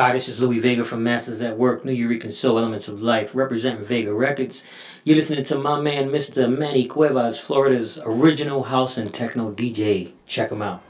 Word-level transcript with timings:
Hi, 0.00 0.14
this 0.14 0.30
is 0.30 0.40
Louis 0.40 0.60
Vega 0.60 0.82
from 0.82 1.02
Masters 1.02 1.42
at 1.42 1.58
Work, 1.58 1.84
Nuyorican 1.84 2.32
Soul 2.32 2.58
Elements 2.58 2.88
of 2.88 3.02
Life, 3.02 3.34
representing 3.34 3.84
Vega 3.84 4.14
Records. 4.14 4.64
You're 5.04 5.16
listening 5.16 5.44
to 5.44 5.58
my 5.58 5.78
man, 5.78 6.08
Mr. 6.08 6.50
Manny 6.50 6.86
Cuevas, 6.86 7.38
Florida's 7.38 8.00
original 8.02 8.62
house 8.62 8.96
and 8.96 9.12
techno 9.12 9.52
DJ. 9.52 10.12
Check 10.26 10.52
him 10.52 10.62
out. 10.62 10.82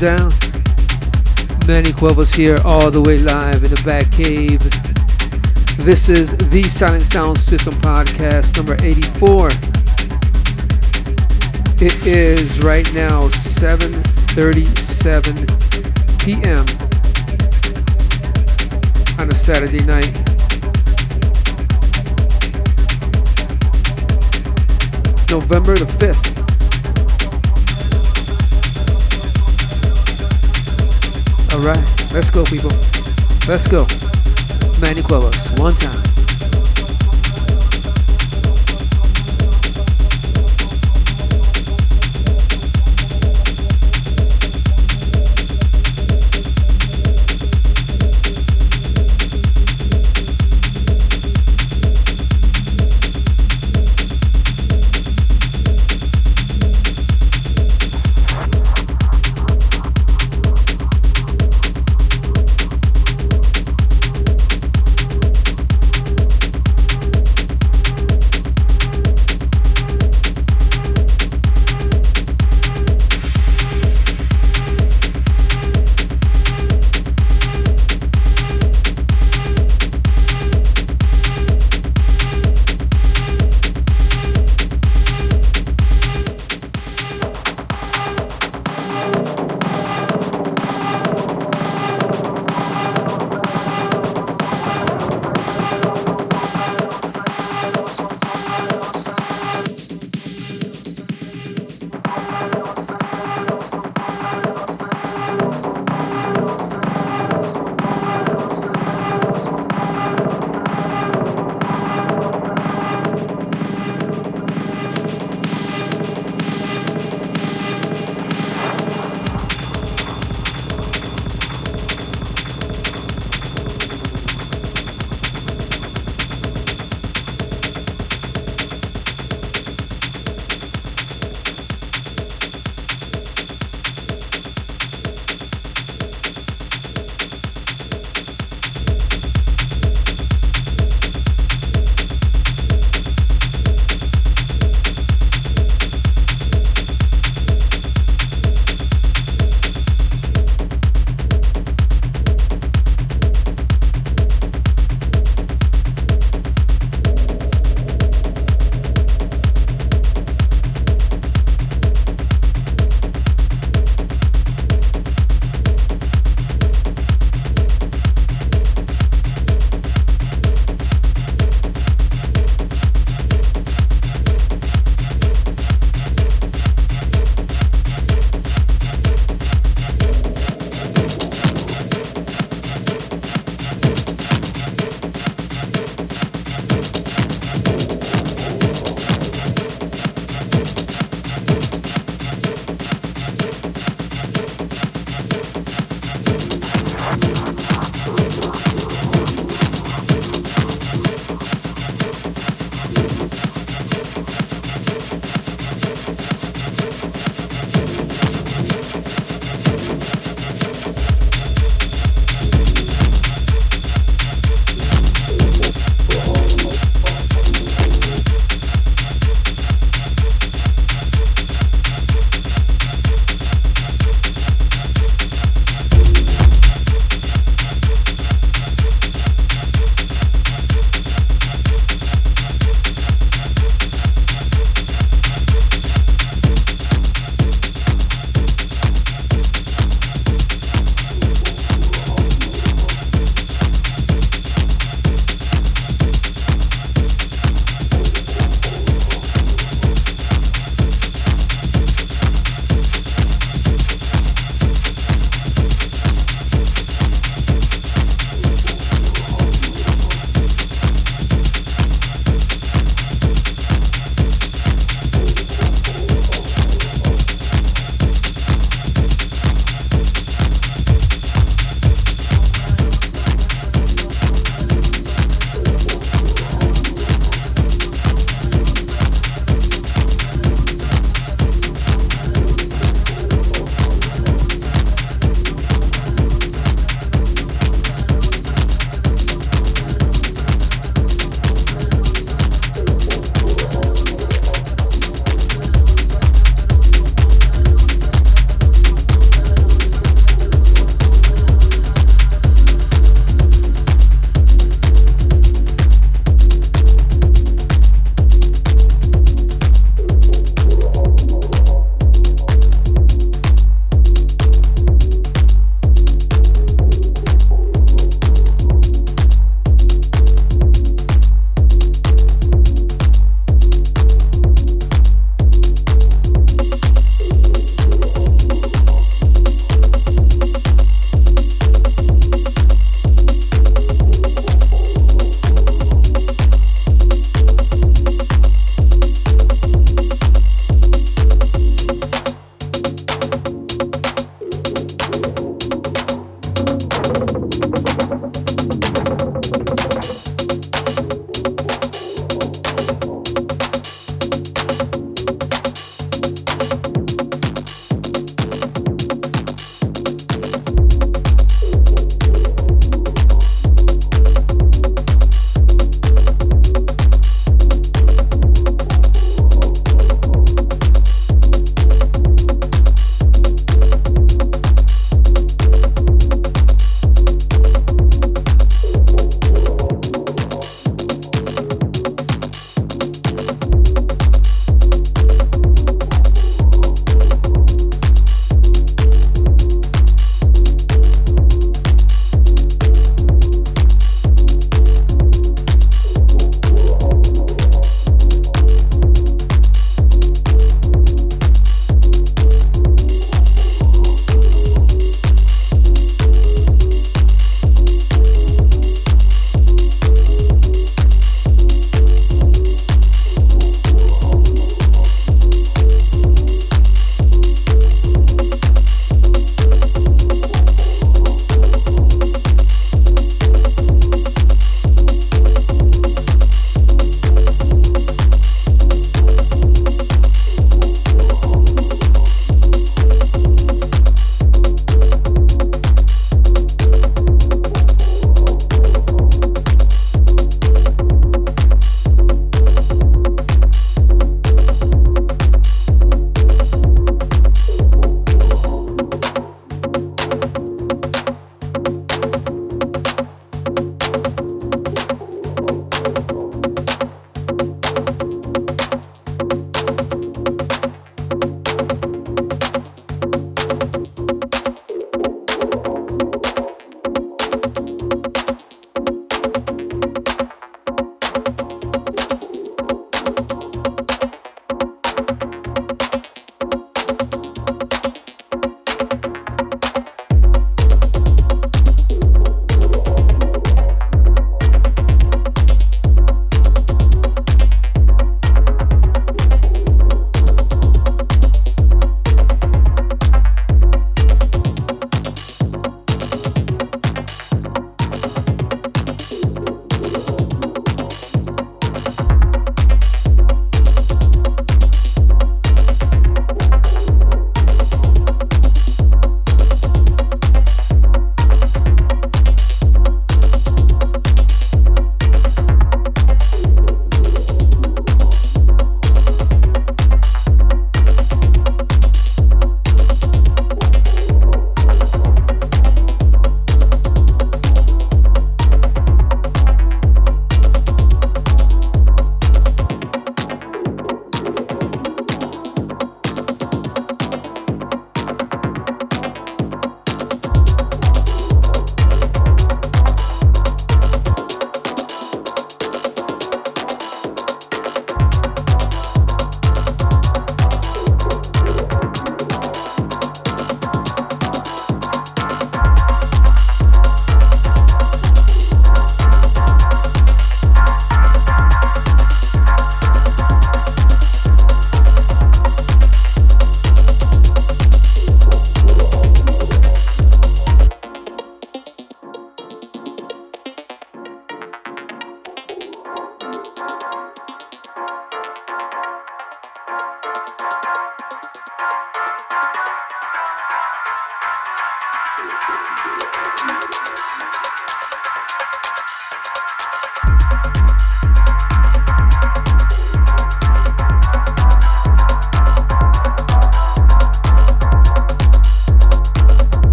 Down? 0.00 0.32
Manny 1.66 1.92
Cuevas 1.92 2.32
here, 2.32 2.56
all 2.64 2.90
the 2.90 3.00
way 3.00 3.18
live 3.18 3.62
in 3.64 3.70
the 3.70 3.82
back 3.84 4.10
Cave. 4.12 4.60
This 5.84 6.08
is 6.08 6.36
the 6.50 6.62
Silent 6.62 7.06
Sound 7.06 7.38
System 7.38 7.74
podcast 7.74 8.56
number 8.56 8.76
84. 8.82 9.50
It 11.80 12.06
is 12.06 12.62
right 12.62 12.90
now 12.94 13.28
7:37 13.28 15.48
p.m. 16.20 16.64
on 19.18 19.28
a 19.30 19.34
Saturday 19.34 19.82
night. 19.84 20.12
November 25.30 25.76
the 25.76 25.86
5th. 25.98 26.33
Alright, 31.64 31.78
let's 32.12 32.28
go, 32.28 32.44
people. 32.44 32.68
Let's 33.48 33.66
go. 33.66 33.86
Manny 34.82 35.00
Cuevas, 35.00 35.58
one 35.58 35.74
time. 35.74 36.03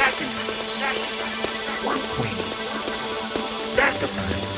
Second. 0.00 0.26
One 1.86 2.00
queen. 2.18 2.42
Back 3.76 4.49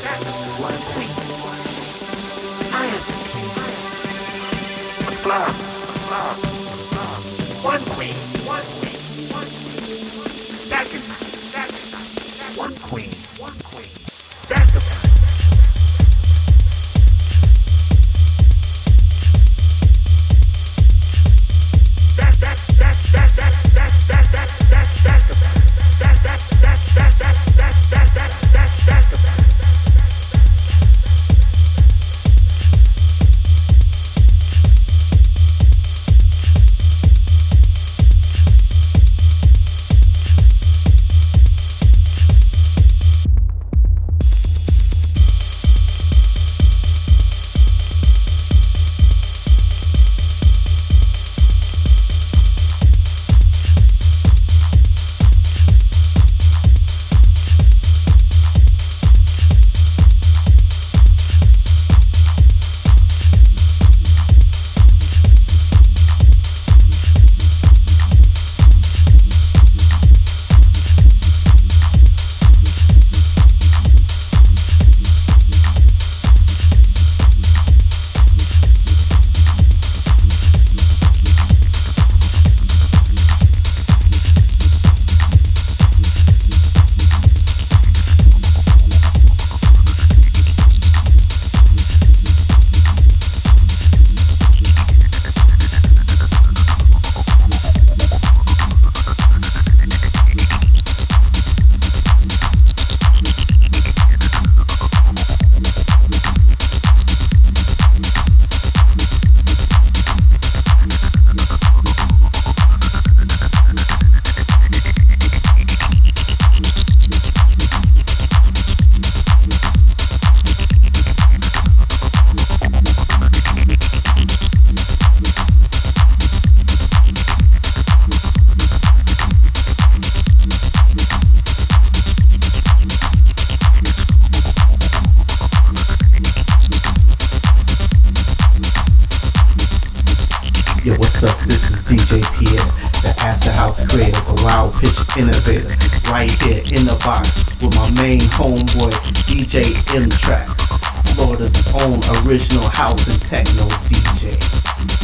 Yo, 140.83 140.91
what's 140.95 141.23
up? 141.23 141.39
This 141.47 141.71
is 141.71 141.79
DJ 141.83 142.19
Pierre, 142.35 142.65
the 143.03 143.15
acid 143.21 143.53
house 143.53 143.85
creator, 143.85 144.19
the 144.27 144.41
wild 144.43 144.73
pitch 144.73 144.99
innovator. 145.15 145.69
Right 146.11 146.29
here 146.43 146.59
in 146.59 146.83
the 146.83 146.99
box 147.05 147.37
with 147.61 147.73
my 147.75 147.89
main 148.01 148.19
homeboy, 148.19 148.91
DJ 149.23 149.63
M-TRAXXX, 149.95 151.15
Florida's 151.15 151.55
own 151.79 152.03
original 152.27 152.67
house 152.67 153.07
and 153.07 153.21
techno 153.21 153.63
DJ. 153.87 154.35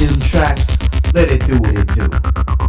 M-TRAXXX, 0.04 1.14
let 1.14 1.32
it 1.32 1.46
do 1.48 1.58
what 1.62 1.74
it 1.74 1.88
do. 1.96 2.69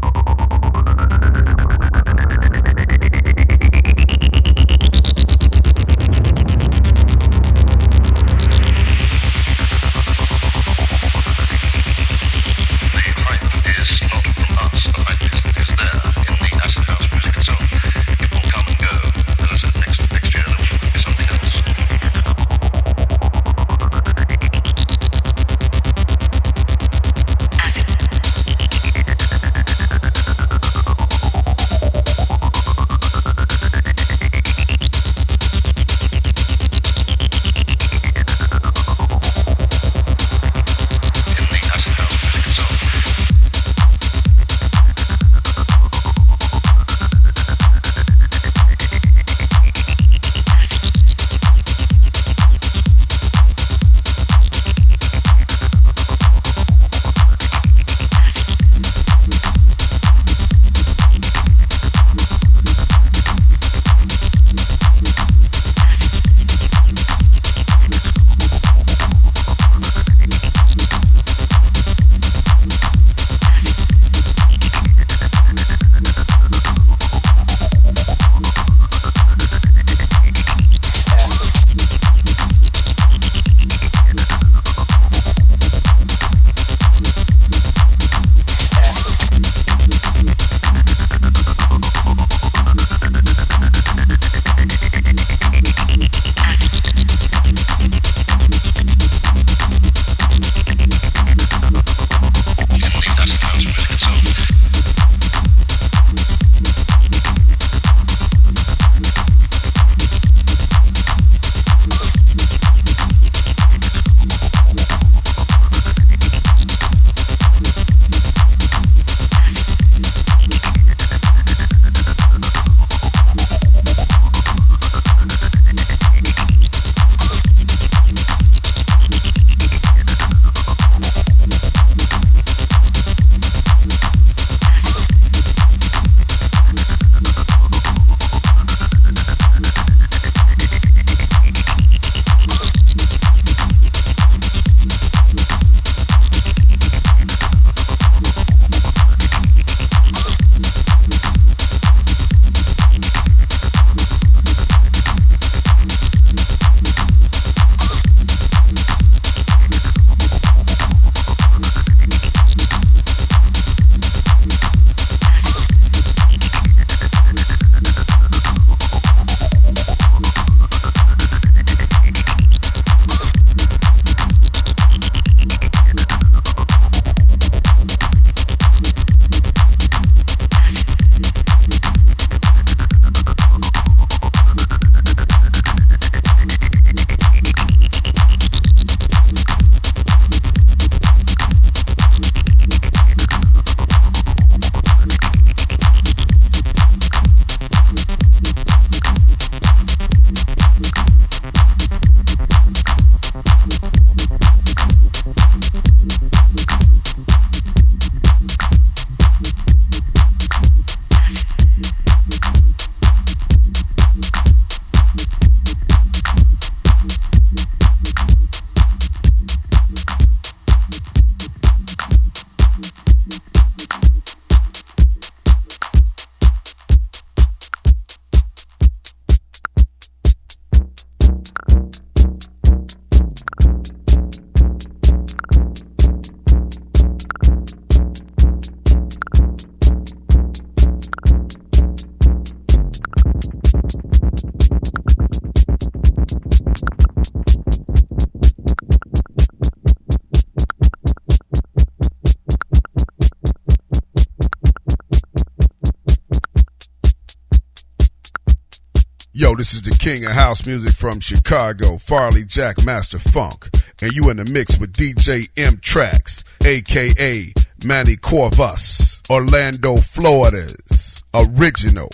House 260.51 260.67
music 260.67 260.97
from 260.97 261.21
Chicago, 261.21 261.97
Farley 261.97 262.43
Jackmaster 262.43 263.21
Funk. 263.21 263.69
And 264.03 264.11
you 264.11 264.31
in 264.31 264.39
the 264.39 264.51
mix 264.53 264.81
with 264.81 264.93
DJ 264.93 265.49
M-TRAXXX, 265.57 266.45
aka 266.67 267.53
Manny 267.87 268.17
Cuevas, 268.17 269.23
Orlando, 269.31 269.95
Florida's 269.99 271.23
original 271.33 272.09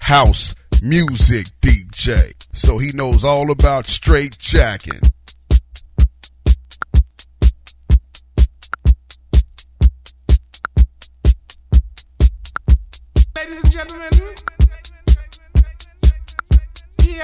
house 0.00 0.56
music 0.80 1.48
DJ. 1.60 2.32
So 2.54 2.78
he 2.78 2.92
knows 2.94 3.24
all 3.24 3.50
about 3.50 3.84
straight 3.84 4.38
jacking. 4.38 5.02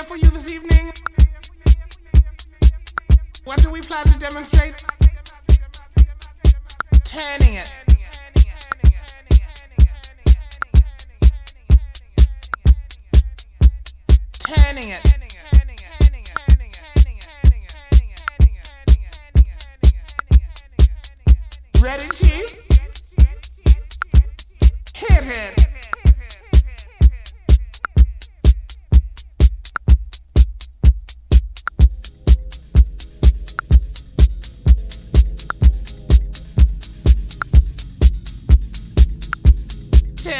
For 0.08 0.16
you 0.16 0.30
this 0.30 0.50
evening. 0.50 0.90
What 3.44 3.60
do 3.62 3.70
we 3.70 3.82
plan 3.82 4.06
to 4.06 4.18
demonstrate? 4.18 4.82
Turning 7.04 7.56
it. 7.56 7.70
Turning 14.38 14.88
it. 14.88 15.14
Ready, 21.82 22.08
Chief? 22.08 22.66
Hit 24.96 25.28
it. 25.28 25.68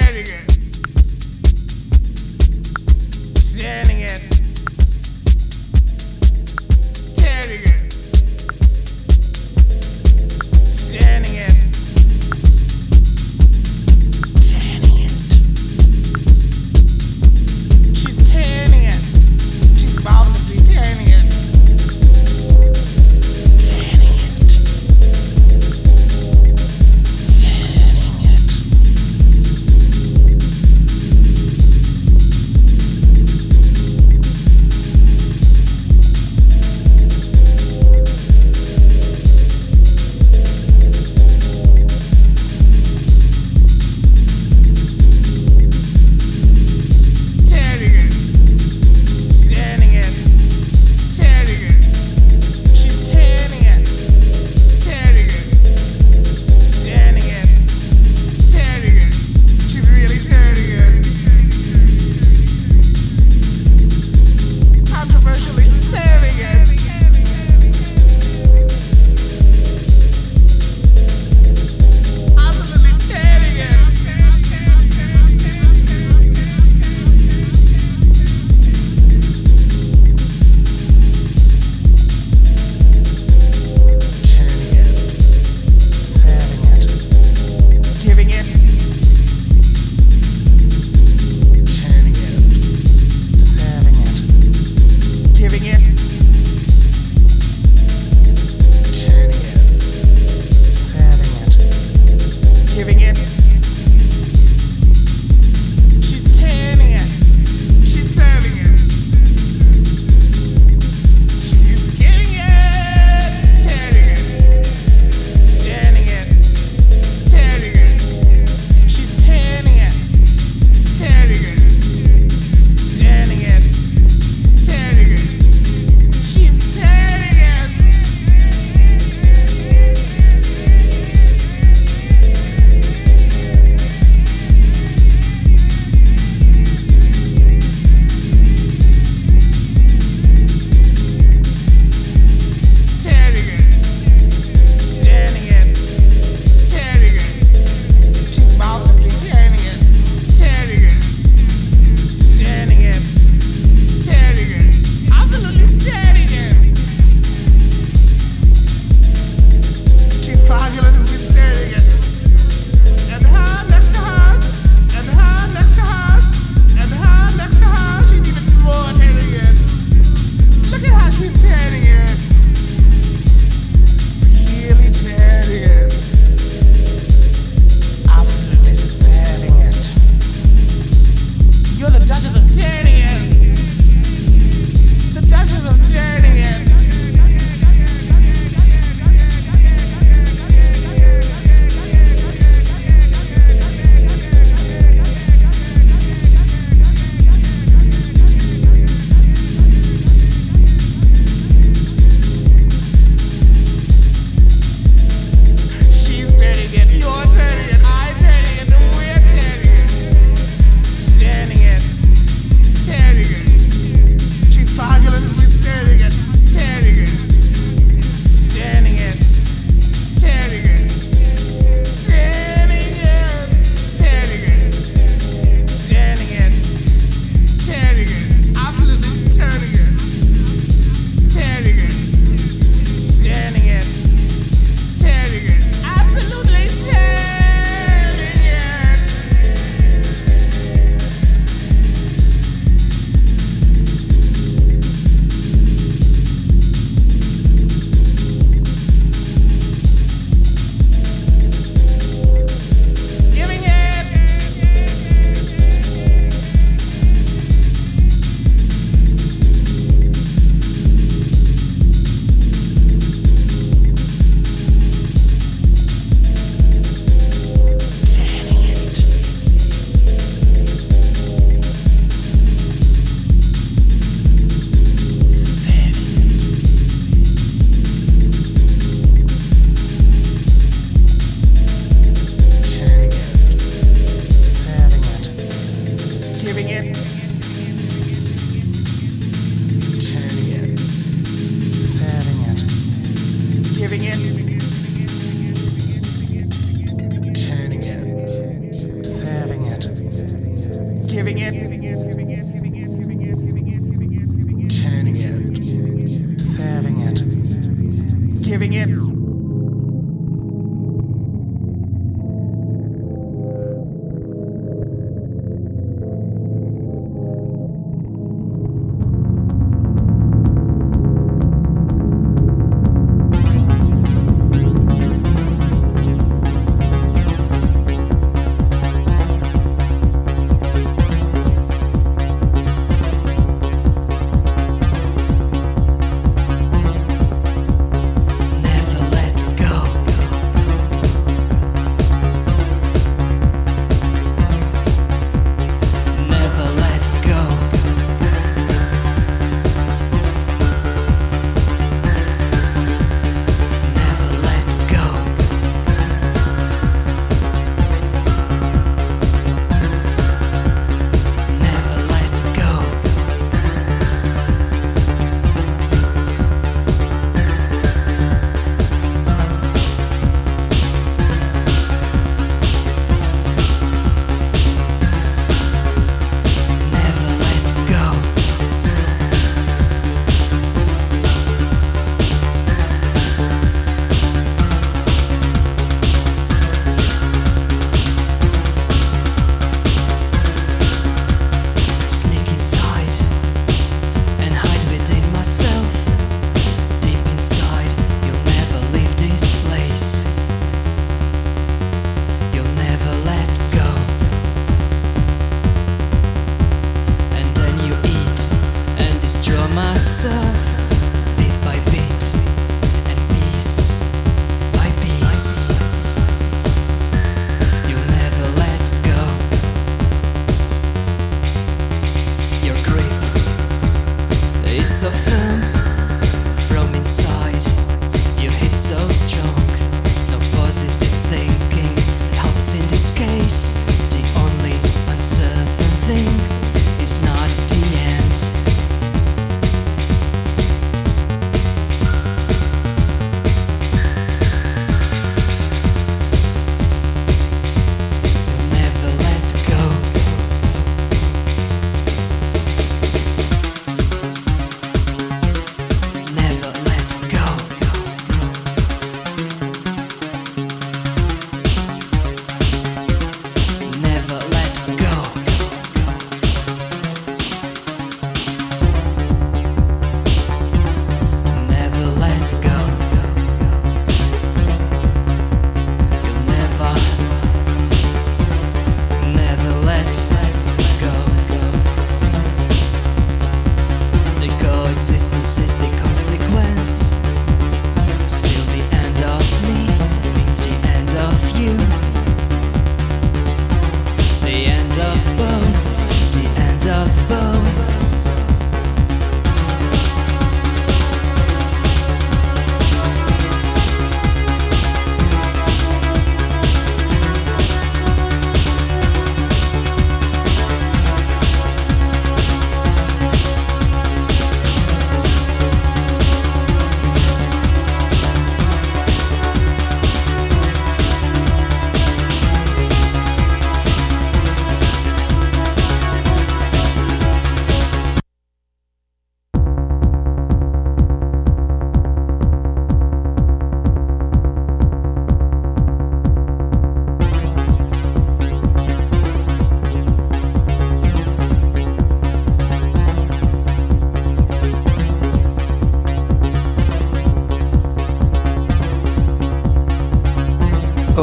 Turning 0.09 0.48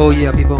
Oh 0.08 0.12
yeah, 0.12 0.32
people. 0.32 0.60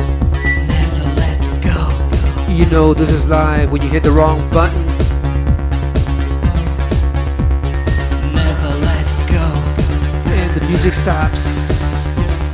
You 2.52 2.66
know 2.72 2.96
this 2.96 3.12
is 3.12 3.30
live 3.30 3.72
when 3.72 3.84
you 3.84 3.90
hit 3.90 4.02
the 4.02 4.10
wrong 4.10 4.40
button. 4.50 4.84
Never 8.34 8.72
let 8.82 9.06
go. 9.30 9.46
And 10.34 10.60
the 10.60 10.66
music 10.66 10.94
stops. 10.94 11.46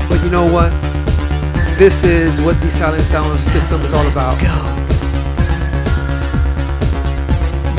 But 0.09 0.21
you 0.21 0.29
know 0.29 0.45
what? 0.51 0.71
This 1.79 2.03
is 2.03 2.41
what 2.41 2.59
the 2.59 2.69
silent 2.69 3.03
sound 3.03 3.39
system 3.39 3.79
is 3.83 3.93
all 3.93 4.07
about. 4.07 4.37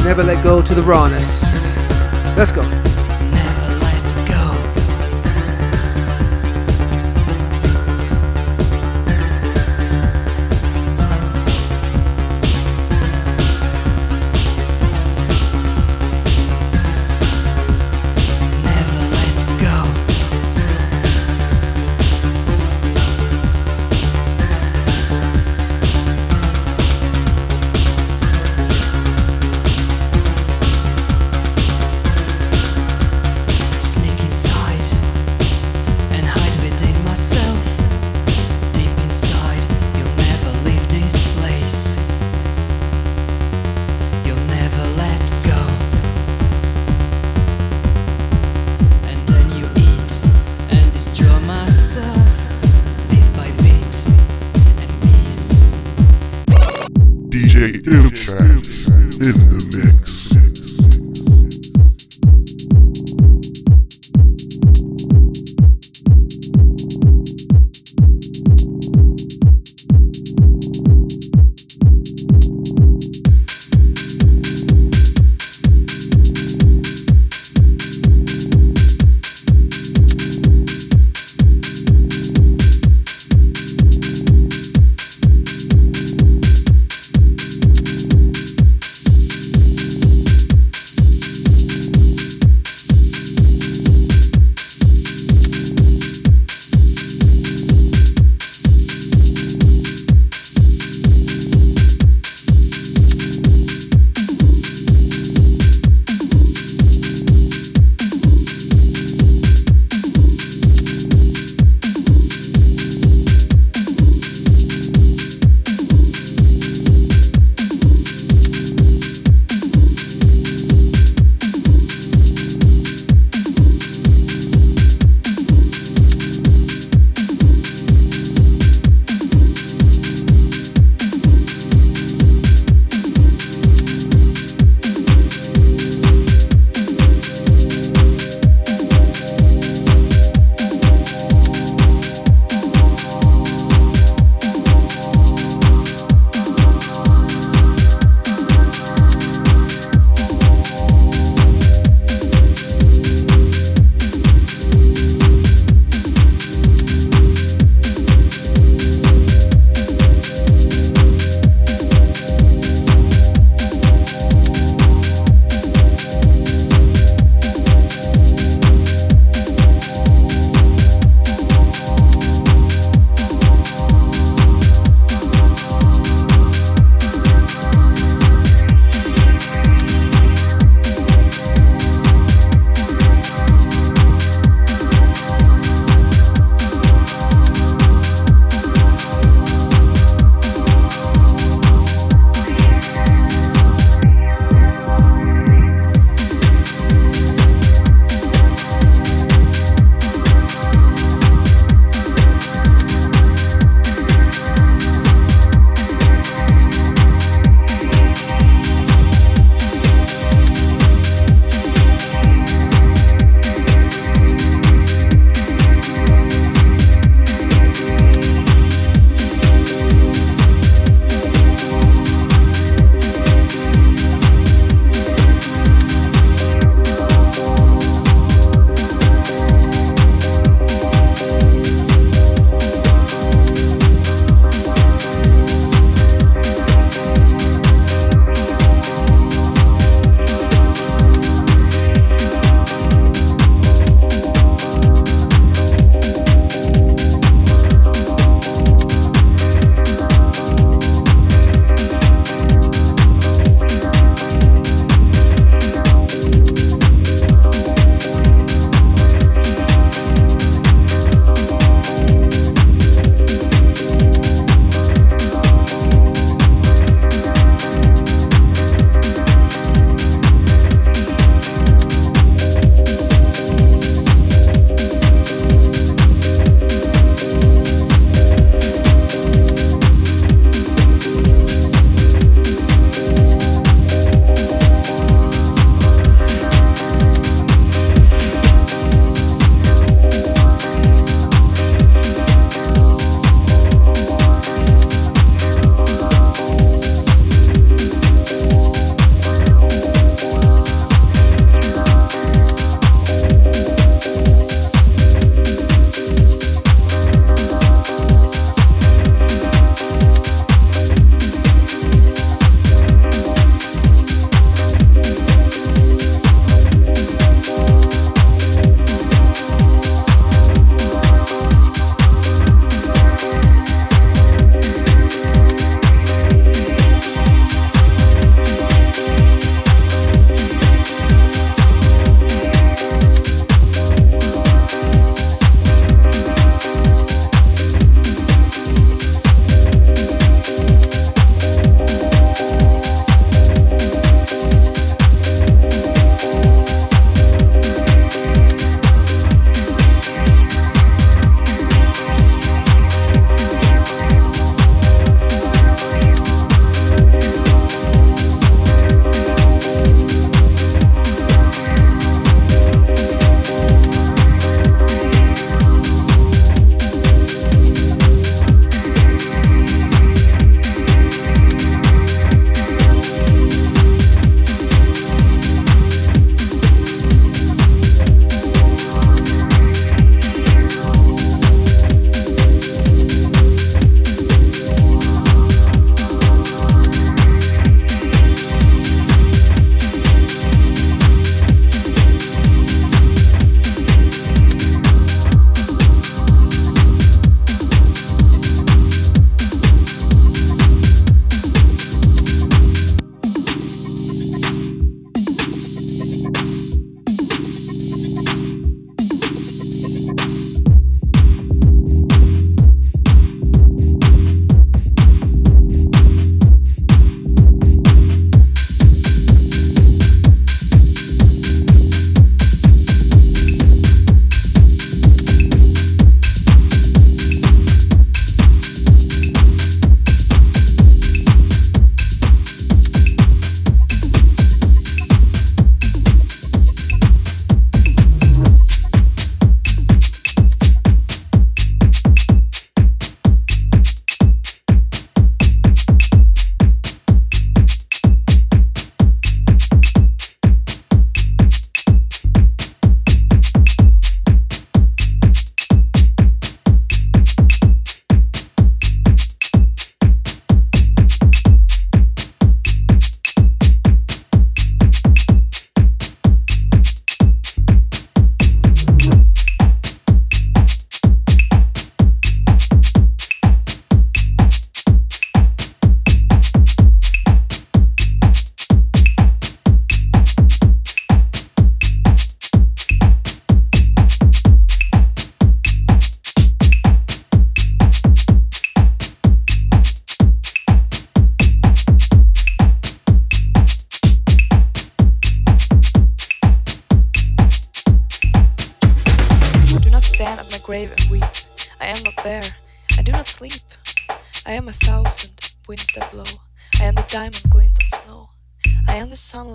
Never 0.07 0.23
let 0.23 0.43
go 0.43 0.63
to 0.63 0.75
the 0.75 0.83
rawness. 0.83 1.43
Let's 2.35 2.51
go. 2.51 2.63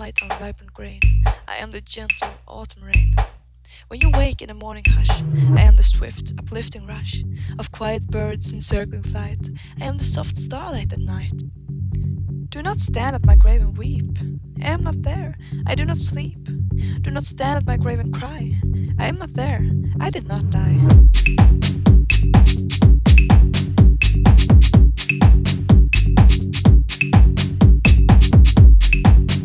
Sunlight 0.08 0.22
on 0.22 0.40
ripened 0.40 0.72
grain. 0.72 1.00
I 1.46 1.56
am 1.56 1.70
the 1.70 1.80
gentle 1.80 2.30
autumn 2.46 2.84
rain. 2.84 3.14
When 3.88 4.00
you 4.00 4.10
wake 4.10 4.40
in 4.40 4.48
the 4.48 4.54
morning 4.54 4.84
hush, 4.86 5.10
I 5.10 5.62
am 5.62 5.76
the 5.76 5.82
swift, 5.82 6.32
uplifting 6.38 6.86
rush 6.86 7.22
of 7.58 7.72
quiet 7.72 8.06
birds 8.06 8.52
in 8.52 8.62
circling 8.62 9.02
flight. 9.02 9.40
I 9.80 9.84
am 9.84 9.98
the 9.98 10.04
soft 10.04 10.36
starlight 10.36 10.92
at 10.92 10.98
night. 11.00 11.42
Do 12.48 12.62
not 12.62 12.78
stand 12.78 13.16
at 13.16 13.26
my 13.26 13.36
grave 13.36 13.60
and 13.60 13.76
weep. 13.76 14.18
I 14.62 14.68
am 14.68 14.82
not 14.82 15.02
there. 15.02 15.36
I 15.66 15.74
do 15.74 15.84
not 15.84 15.98
sleep. 15.98 16.38
Do 17.02 17.10
not 17.10 17.24
stand 17.24 17.58
at 17.58 17.66
my 17.66 17.76
grave 17.76 18.00
and 18.00 18.14
cry. 18.14 18.54
I 18.98 19.06
am 19.06 19.18
not 19.18 19.34
there. 19.34 19.68
I 20.00 20.10
did 20.10 20.26
not 20.26 20.50
die. 20.50 20.78
I 29.20 29.37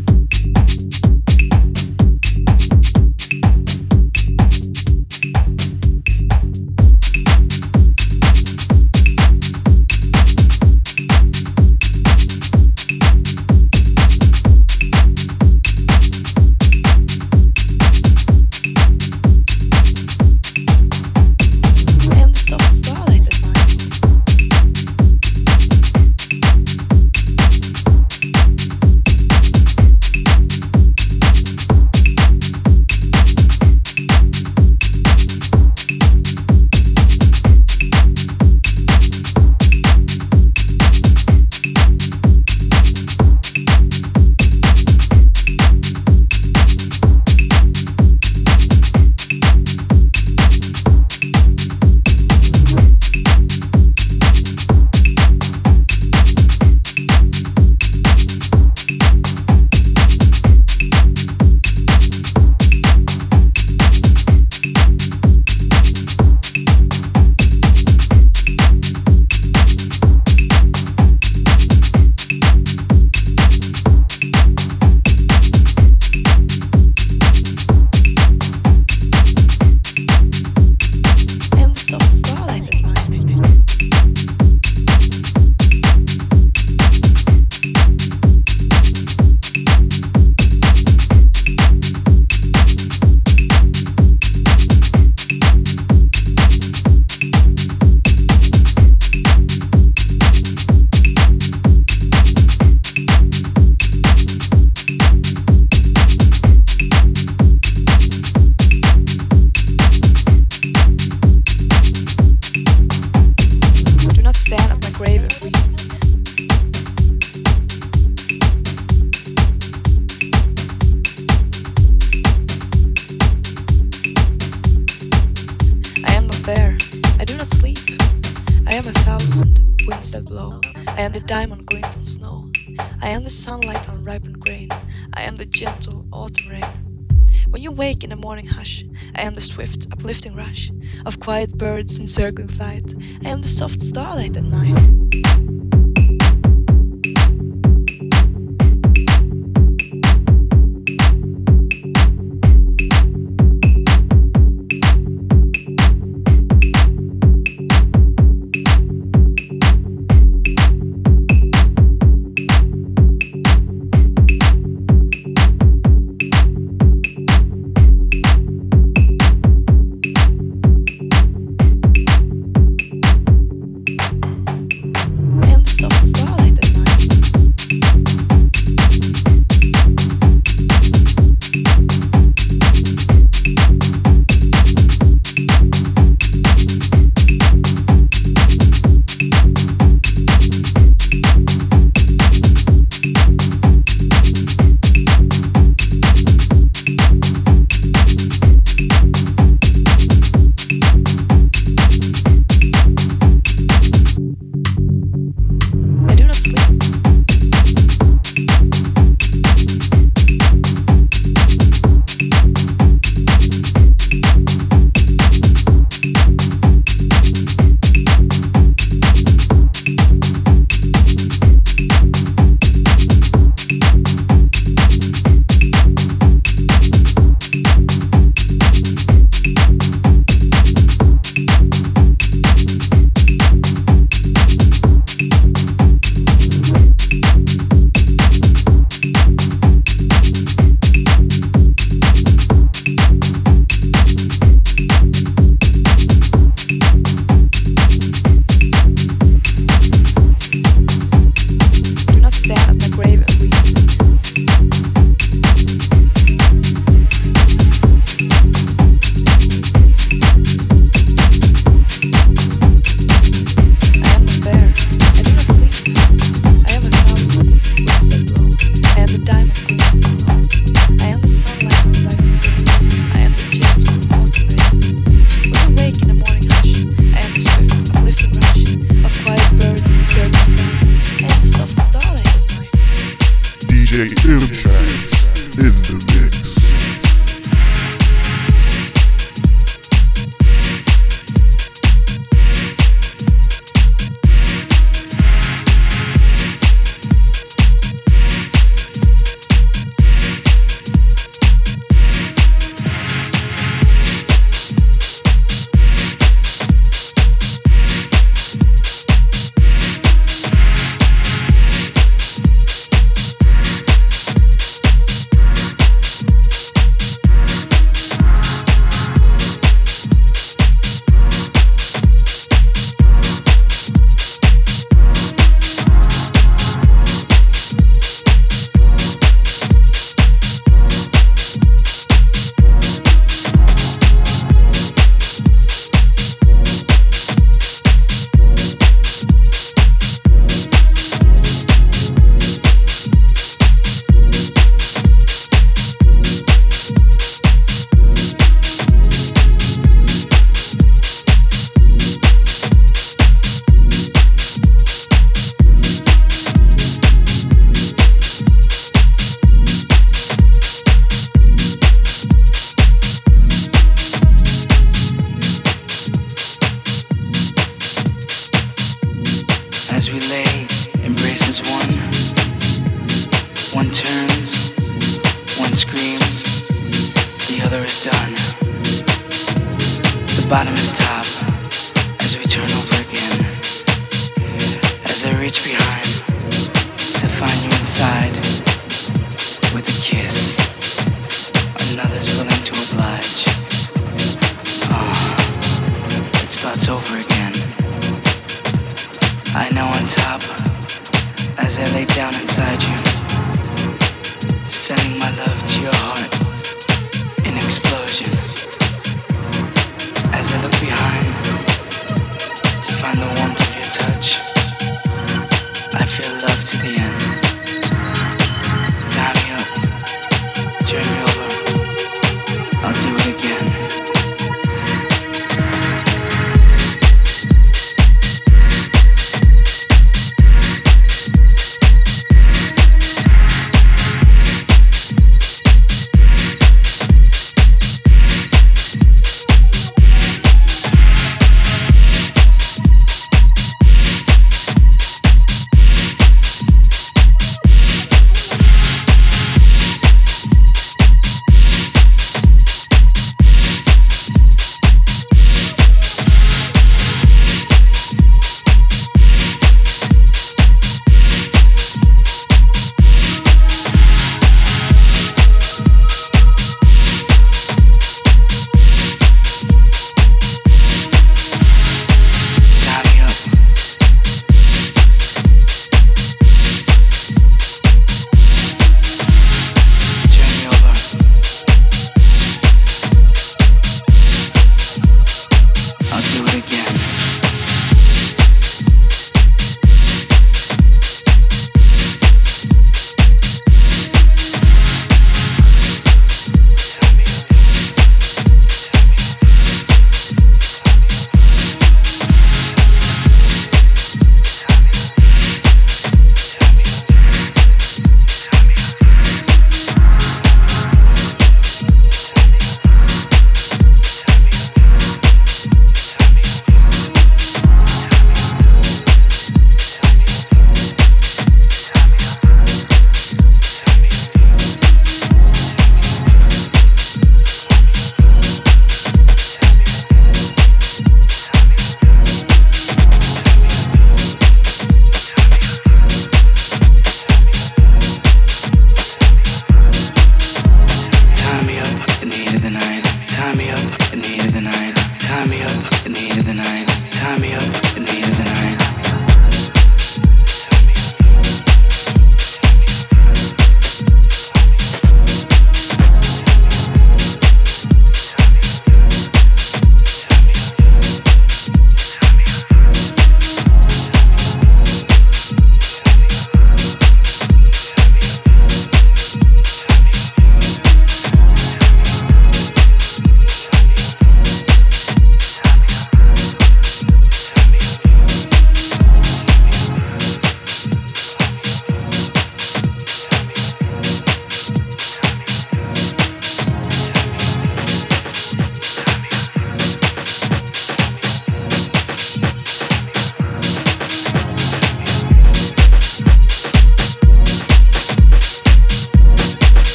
quiet 141.23 141.57
birds 141.57 141.99
in 141.99 142.05
circling 142.05 142.49
flight. 142.49 142.92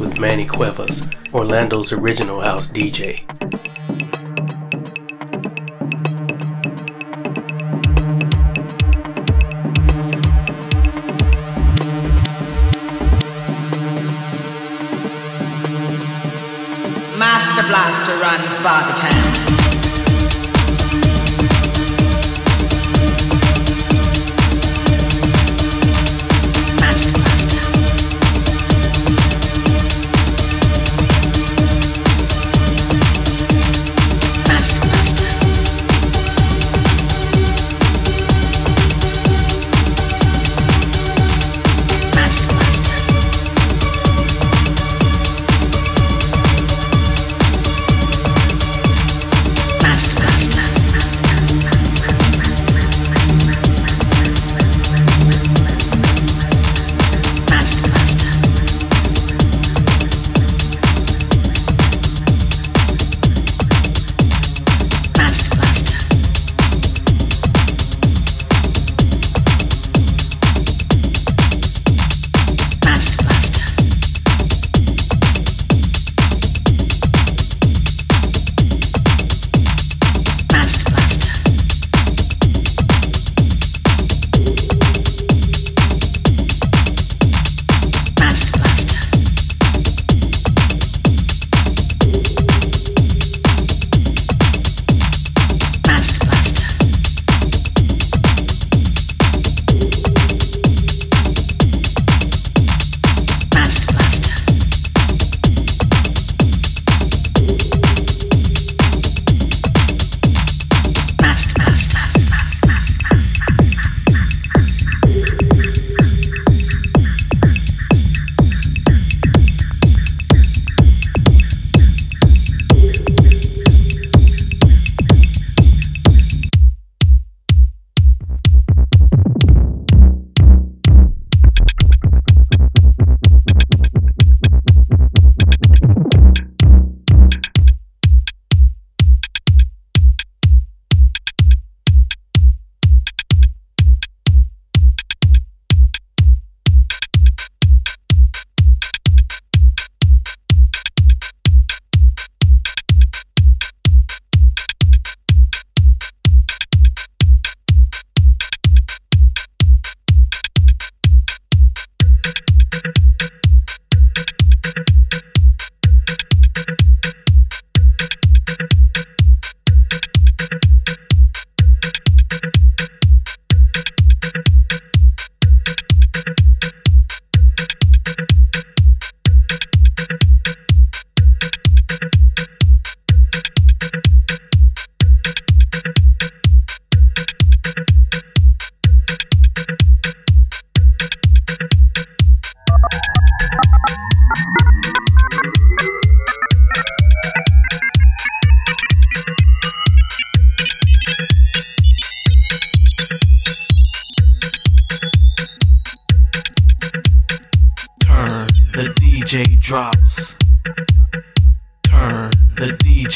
With 0.00 0.18
Manny 0.18 0.46
Cuevas, 0.46 1.04
Orlando's 1.34 1.92
original 1.92 2.40
house 2.40 2.68
DJ. 2.68 3.26
Master 17.18 17.62
Blaster 17.68 18.12
runs 18.22 18.56
Bartertown. 18.64 19.29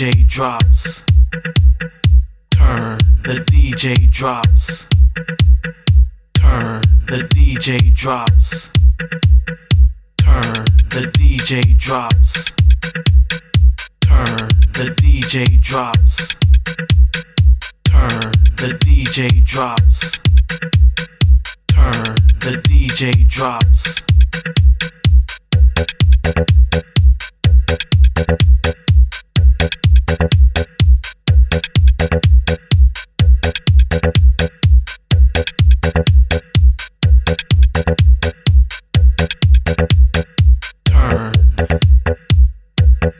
DJ 0.04 0.26
drops. 0.26 1.02
Turn, 2.50 2.98
the 3.22 3.42
DJ 3.50 4.10
drops. 4.10 4.86
Turn, 6.34 6.82
the 7.06 7.26
DJ 7.32 7.94
drops. 7.94 8.70
Turn, 10.18 10.64
the 10.90 11.10
DJ 11.16 11.74
drops. 11.78 12.50
Turn, 14.02 14.48
the 14.74 14.94
DJ 15.00 15.58
drops. 15.62 16.34
Turn, 17.86 18.32
the 18.58 18.76
DJ 18.84 19.42
drops. 19.42 20.18
Turn, 21.72 22.14
the 22.40 22.60
DJ 22.68 23.26
drops. 23.26 24.13
What's 43.04 43.14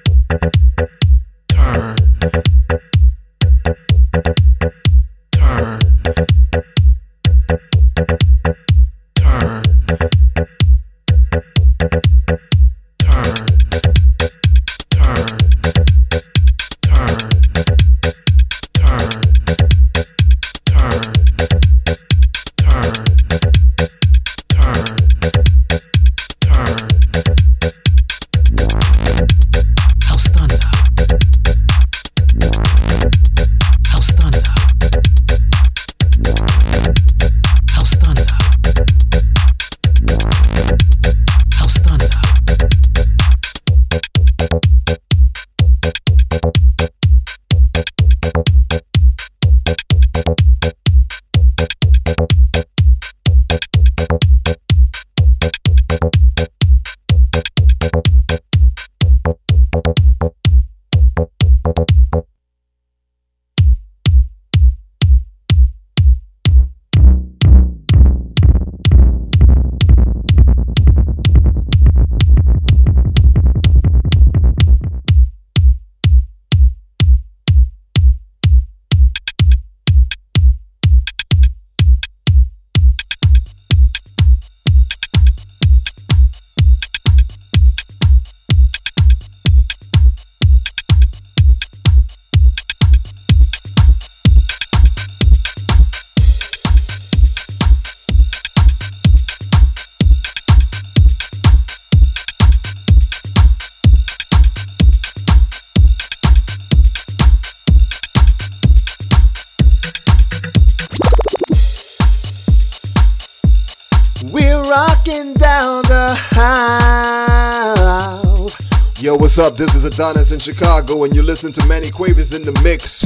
up? 120.05 120.15
Adonis 120.15 120.33
in 120.33 120.39
Chicago, 120.39 121.05
and 121.05 121.15
you're 121.15 121.25
listening 121.25 121.53
to 121.55 121.67
Manny 121.67 121.91
Cuevas 121.91 122.35
in 122.35 122.43
the 122.45 122.53
mix. 122.63 123.05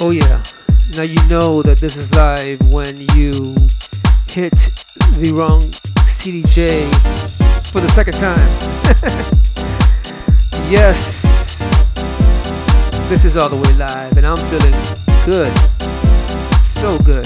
Oh, 0.00 0.10
yeah. 0.10 0.42
Now 0.96 1.04
you 1.04 1.20
know 1.28 1.62
that 1.62 1.78
this 1.80 1.96
is 1.96 2.12
live 2.14 2.60
when 2.72 2.96
you 3.14 3.32
hit 4.28 4.52
the 5.18 5.32
wrong 5.36 5.62
CDJ 6.08 6.90
for 7.72 7.80
the 7.80 7.88
second 7.88 8.14
time. 8.14 8.48
yes. 10.70 11.25
This 13.08 13.24
is 13.24 13.36
all 13.36 13.48
the 13.48 13.54
way 13.54 13.72
live, 13.78 14.18
and 14.18 14.26
I'm 14.26 14.34
feeling 14.50 14.74
good. 15.22 15.46
So 16.66 16.98
good. 17.06 17.22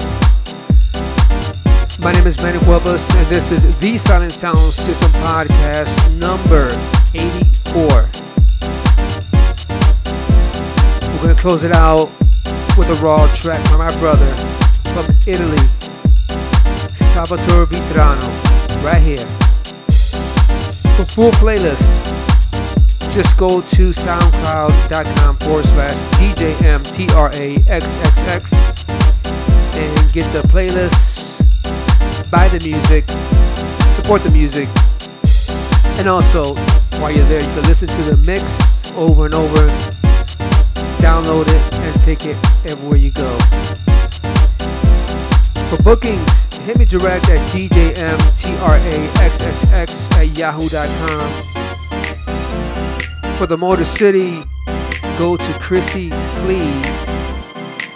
My 2.05 2.13
name 2.13 2.27
is 2.29 2.37
Manny 2.45 2.61
Cuevas, 2.69 3.09
and 3.17 3.25
this 3.33 3.51
is 3.51 3.81
the 3.81 3.97
Silent 3.97 4.31
Sound 4.31 4.59
System 4.59 5.09
Podcast 5.25 6.21
number 6.21 6.69
84. 7.17 8.05
We're 11.17 11.23
going 11.25 11.35
to 11.35 11.41
close 11.41 11.65
it 11.65 11.73
out 11.73 12.13
with 12.77 12.93
a 12.93 13.01
raw 13.03 13.25
track 13.33 13.65
by 13.73 13.79
my 13.81 13.93
brother 13.97 14.29
from 14.93 15.09
Italy, 15.25 15.65
Salvatore 17.17 17.65
Vitrano, 17.65 18.29
right 18.85 19.01
here. 19.01 19.25
For 21.01 21.09
full 21.09 21.33
playlist, 21.41 22.20
just 23.11 23.37
go 23.37 23.61
to 23.61 23.83
soundcloud.com 23.91 25.37
forward 25.37 25.65
slash 25.65 25.95
DJMTRAXXX 26.23 27.11
and 29.81 30.13
get 30.13 30.31
the 30.31 30.43
playlist, 30.47 31.43
buy 32.31 32.47
the 32.49 32.63
music, 32.65 33.09
support 33.95 34.23
the 34.23 34.31
music, 34.31 34.69
and 35.99 36.09
also 36.09 36.55
while 37.01 37.11
you're 37.11 37.25
there, 37.27 37.41
you 37.41 37.49
can 37.49 37.65
listen 37.65 37.89
to 37.89 38.03
the 38.03 38.17
mix 38.27 38.93
over 38.97 39.25
and 39.27 39.35
over, 39.35 39.67
download 41.03 41.49
it, 41.49 41.81
and 41.81 42.03
take 42.03 42.27
it 42.27 42.37
everywhere 42.71 42.99
you 42.99 43.11
go. 43.17 43.39
For 45.67 45.83
bookings, 45.83 46.47
hit 46.65 46.79
me 46.79 46.85
direct 46.85 47.29
at 47.31 47.41
DJMTRAXXX 47.51 48.53
at 50.13 50.39
yahoo.com 50.39 51.70
for 53.41 53.47
the 53.47 53.57
Motor 53.57 53.87
City, 53.87 54.43
go 55.17 55.35
to 55.35 55.53
Chrissy 55.61 56.11
Please 56.45 57.09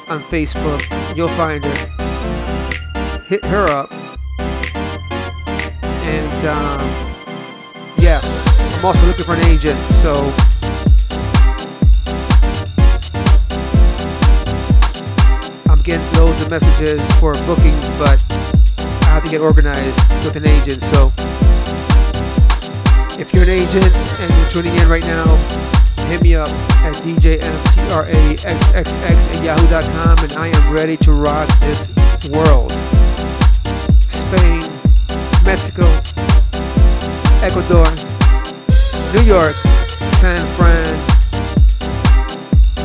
on 0.09 0.23
Facebook. 0.33 0.81
You'll 1.15 1.29
find 1.29 1.63
her. 1.63 3.21
Hit 3.29 3.45
her 3.45 3.67
up. 3.71 3.93
And 5.83 6.47
um, 6.47 6.81
yeah, 7.99 8.21
I'm 8.23 8.85
also 8.87 9.05
looking 9.05 9.27
for 9.27 9.35
an 9.35 9.45
agent. 9.45 9.77
So 10.01 10.15
I'm 15.69 15.83
getting 15.85 16.09
loads 16.17 16.43
of 16.43 16.51
messages 16.51 17.05
for 17.21 17.35
bookings, 17.45 17.91
but 17.99 18.17
I 19.03 19.13
have 19.13 19.25
to 19.25 19.31
get 19.31 19.43
organized 19.43 20.25
with 20.25 20.37
an 20.37 20.49
agent. 20.49 20.81
So 20.81 21.13
if 23.19 23.33
you're 23.33 23.45
an 23.45 23.51
agent 23.51 23.95
and 24.21 24.29
you're 24.35 24.51
tuning 24.51 24.75
in 24.75 24.89
right 24.89 25.07
now, 25.07 25.25
hit 26.11 26.23
me 26.23 26.35
up 26.35 26.49
at 26.83 26.95
djmtraxxx 27.07 28.75
at 28.75 29.45
yahoo.com 29.45 30.19
and 30.19 30.33
I 30.35 30.49
am 30.49 30.75
ready 30.75 30.97
to 30.99 31.13
rock 31.13 31.47
this 31.61 31.95
world. 32.33 32.73
Spain, 34.03 34.59
Mexico, 35.47 35.87
Ecuador, 37.45 37.87
New 39.15 39.23
York, 39.23 39.55
San 40.19 40.43
Fran, 40.59 40.85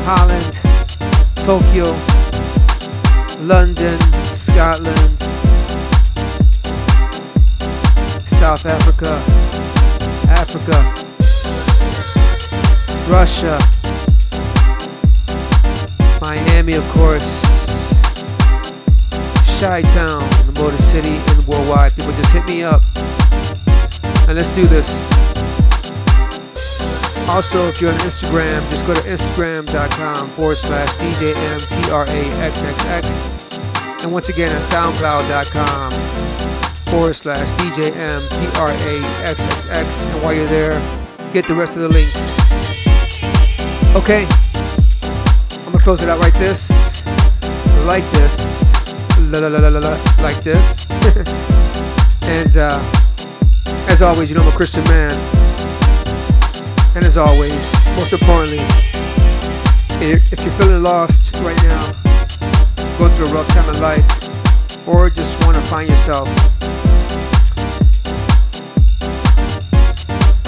Holland, 0.06 0.46
Tokyo, 1.42 1.90
London, 3.46 3.98
Scotland, 4.22 5.10
South 8.20 8.66
Africa, 8.66 9.18
Africa, 10.30 10.76
Russia, 13.10 13.58
Miami, 16.22 16.74
of 16.74 16.86
course, 16.90 17.26
Chi 19.60 19.82
Town, 19.82 20.22
the 20.46 20.54
Motor 20.62 20.78
City, 20.78 21.16
and 21.16 21.44
worldwide. 21.46 21.92
People 21.94 22.12
just 22.12 22.32
hit 22.32 22.46
me 22.48 22.62
up 22.62 22.80
and 24.28 24.38
let's 24.38 24.54
do 24.54 24.66
this. 24.66 24.94
Also, 27.30 27.64
if 27.66 27.80
you're 27.80 27.92
on 27.92 27.98
Instagram, 28.00 28.58
just 28.70 28.86
go 28.86 28.94
to 28.94 29.00
instagram.com 29.02 30.26
forward 30.30 30.56
slash 30.56 30.96
DJMTRAXXX. 30.96 31.64
And 34.04 34.12
once 34.12 34.28
again, 34.28 34.48
at 34.48 34.62
soundcloud.com 34.62 36.29
forward 36.90 37.14
slash 37.14 37.38
DJMTRAXXX. 37.62 38.12
And 40.12 40.22
while 40.22 40.34
you're 40.34 40.46
there, 40.46 40.74
get 41.32 41.46
the 41.46 41.54
rest 41.54 41.76
of 41.76 41.82
the 41.82 41.88
links. 41.88 42.18
Okay, 43.94 44.26
I'm 45.64 45.72
gonna 45.72 45.84
close 45.84 46.02
it 46.02 46.08
out 46.08 46.18
like 46.18 46.34
this, 46.34 46.70
like 47.86 48.02
this, 48.10 48.34
la 49.30 49.38
la 49.38 49.46
la 49.46 49.68
la 49.68 49.78
la, 49.78 49.94
like 50.22 50.42
this. 50.42 50.90
and 52.28 52.56
uh, 52.56 52.74
as 53.86 54.02
always, 54.02 54.28
you 54.28 54.36
know 54.36 54.42
I'm 54.42 54.48
a 54.48 54.56
Christian 54.56 54.82
man. 54.84 55.12
And 56.96 57.04
as 57.04 57.16
always, 57.16 57.54
most 58.02 58.12
importantly, 58.12 58.66
if 60.02 60.42
you're 60.42 60.50
feeling 60.58 60.82
lost 60.82 61.40
right 61.40 61.56
now, 61.70 61.80
going 62.98 63.12
through 63.14 63.30
a 63.30 63.34
rough 63.38 63.46
time 63.54 63.68
in 63.70 63.78
life, 63.80 64.29
or 64.86 65.08
just 65.10 65.42
want 65.44 65.56
to 65.56 65.62
find 65.62 65.88
yourself, 65.88 66.28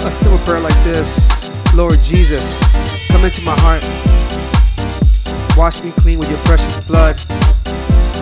a 0.05 0.11
simple 0.11 0.39
prayer 0.45 0.61
like 0.61 0.77
this 0.83 1.75
Lord 1.75 1.99
Jesus, 2.01 2.59
come 3.07 3.23
into 3.23 3.43
my 3.43 3.55
heart, 3.61 3.83
wash 5.57 5.83
me 5.83 5.91
clean 6.01 6.19
with 6.19 6.29
your 6.29 6.39
precious 6.45 6.87
blood. 6.87 7.15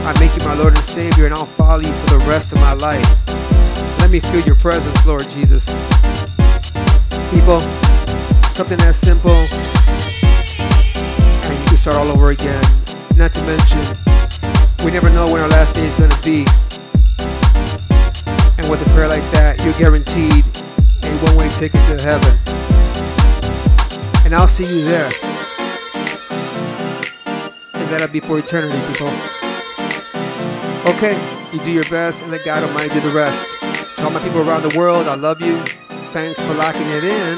I 0.03 0.17
make 0.19 0.33
you 0.35 0.43
my 0.47 0.55
Lord 0.55 0.73
and 0.73 0.83
Savior, 0.83 1.25
and 1.25 1.33
I'll 1.35 1.45
follow 1.45 1.81
you 1.81 1.91
for 1.91 2.17
the 2.17 2.25
rest 2.29 2.53
of 2.53 2.59
my 2.59 2.73
life. 2.73 3.05
Let 3.99 4.11
me 4.11 4.19
feel 4.19 4.41
your 4.41 4.55
presence, 4.55 5.05
Lord 5.05 5.27
Jesus. 5.29 5.75
People, 7.29 7.59
something 8.51 8.79
as 8.81 8.97
simple, 8.97 9.35
and 11.47 11.59
you 11.59 11.65
can 11.67 11.77
start 11.77 11.97
all 11.97 12.09
over 12.11 12.31
again. 12.31 12.63
Not 13.15 13.31
to 13.31 13.45
mention, 13.45 14.20
we 14.85 14.91
never 14.91 15.09
know 15.09 15.25
when 15.31 15.41
our 15.41 15.49
last 15.49 15.75
day 15.75 15.85
is 15.85 15.95
to 15.95 16.07
be. 16.25 16.41
And 18.57 18.65
with 18.69 18.81
a 18.81 18.89
prayer 18.95 19.07
like 19.07 19.25
that, 19.29 19.61
you're 19.63 19.77
guaranteed 19.77 20.41
a 20.41 21.13
one 21.21 21.37
way 21.37 21.49
ticket 21.49 21.81
to 21.85 21.97
heaven. 22.01 22.33
And 24.25 24.33
I'll 24.33 24.47
see 24.47 24.65
you 24.65 24.83
there. 24.85 25.09
And 27.75 27.89
that'll 27.91 28.07
be 28.07 28.21
for 28.21 28.39
eternity, 28.39 28.79
people. 28.87 29.09
Okay, 30.95 31.13
you 31.53 31.59
do 31.63 31.71
your 31.71 31.83
best 31.83 32.23
and 32.23 32.31
let 32.31 32.43
God 32.43 32.63
Almighty 32.63 32.89
do 32.89 33.01
the 33.01 33.15
rest. 33.15 33.45
To 33.97 34.05
all 34.05 34.11
my 34.11 34.23
people 34.23 34.41
around 34.47 34.63
the 34.63 34.75
world, 34.77 35.07
I 35.07 35.15
love 35.15 35.41
you. 35.41 35.61
Thanks 36.11 36.39
for 36.39 36.53
locking 36.55 36.87
it 36.89 37.03
in. 37.03 37.37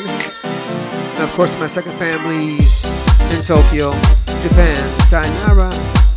And 1.16 1.24
of 1.24 1.32
course, 1.32 1.52
to 1.52 1.60
my 1.60 1.68
second 1.68 1.94
family 1.98 2.56
in 2.56 3.42
Tokyo, 3.44 3.92
Japan, 4.42 4.78
sayonara. 5.12 6.13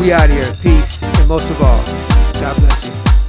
We 0.00 0.12
out 0.12 0.30
here. 0.30 0.42
Peace. 0.62 1.02
And 1.02 1.28
most 1.28 1.50
of 1.50 1.60
all, 1.60 1.76
God 2.40 2.56
bless 2.56 2.88
you. 2.88 3.19